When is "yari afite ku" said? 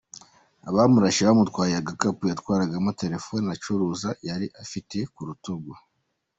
4.27-5.21